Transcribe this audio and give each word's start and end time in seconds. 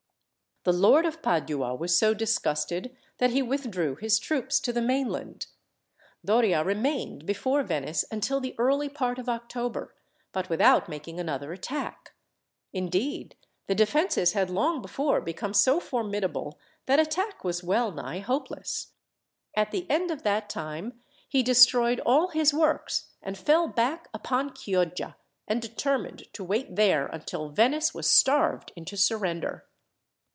The 0.63 0.71
Lord 0.73 1.07
of 1.07 1.23
Padua 1.23 1.73
was 1.73 1.97
so 1.97 2.13
disgusted 2.13 2.95
that 3.17 3.31
he 3.31 3.41
withdrew 3.41 3.95
his 3.95 4.19
troops 4.19 4.59
to 4.59 4.71
the 4.71 4.79
mainland. 4.79 5.47
Doria 6.23 6.63
remained 6.63 7.25
before 7.25 7.63
Venice 7.63 8.05
until 8.11 8.39
the 8.39 8.53
early 8.59 8.87
part 8.87 9.17
of 9.17 9.27
October, 9.27 9.95
but 10.31 10.51
without 10.51 10.87
making 10.87 11.19
another 11.19 11.51
attack. 11.51 12.13
Indeed, 12.73 13.35
the 13.65 13.73
defences 13.73 14.33
had 14.33 14.51
long 14.51 14.83
before 14.83 15.19
become 15.19 15.55
so 15.55 15.79
formidable, 15.79 16.59
that 16.85 16.99
attack 16.99 17.43
was 17.43 17.63
well 17.63 17.91
nigh 17.91 18.19
hopeless. 18.19 18.89
At 19.55 19.71
the 19.71 19.89
end 19.89 20.11
of 20.11 20.21
that 20.21 20.47
time 20.47 21.01
he 21.27 21.41
destroyed 21.41 21.99
all 22.05 22.27
his 22.27 22.53
works 22.53 23.07
and 23.23 23.35
fell 23.35 23.67
back 23.67 24.09
upon 24.13 24.51
Chioggia, 24.53 25.15
and 25.47 25.59
determined 25.59 26.31
to 26.33 26.43
wait 26.43 26.75
there 26.75 27.07
until 27.07 27.49
Venice 27.49 27.95
was 27.95 28.07
starved 28.11 28.71
into 28.75 28.95
surrender. 28.95 29.65